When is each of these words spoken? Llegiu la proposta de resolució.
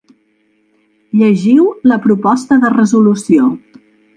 Llegiu 1.19 1.67
la 1.91 1.99
proposta 2.09 2.61
de 2.65 2.73
resolució. 2.79 3.53